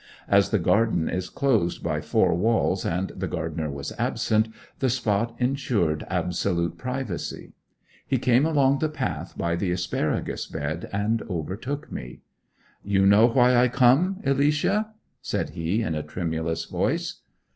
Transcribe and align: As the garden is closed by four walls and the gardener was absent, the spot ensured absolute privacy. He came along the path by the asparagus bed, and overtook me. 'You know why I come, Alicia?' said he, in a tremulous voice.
As 0.27 0.49
the 0.49 0.57
garden 0.57 1.07
is 1.07 1.29
closed 1.29 1.83
by 1.83 2.01
four 2.01 2.33
walls 2.33 2.87
and 2.87 3.11
the 3.15 3.27
gardener 3.27 3.69
was 3.69 3.93
absent, 3.99 4.47
the 4.79 4.89
spot 4.89 5.35
ensured 5.37 6.07
absolute 6.09 6.75
privacy. 6.75 7.53
He 8.07 8.17
came 8.17 8.43
along 8.43 8.79
the 8.79 8.89
path 8.89 9.37
by 9.37 9.55
the 9.55 9.69
asparagus 9.71 10.47
bed, 10.47 10.89
and 10.91 11.21
overtook 11.29 11.91
me. 11.91 12.21
'You 12.83 13.05
know 13.05 13.27
why 13.27 13.55
I 13.55 13.67
come, 13.67 14.21
Alicia?' 14.25 14.87
said 15.21 15.51
he, 15.51 15.83
in 15.83 15.93
a 15.93 16.01
tremulous 16.01 16.65
voice. 16.65 17.21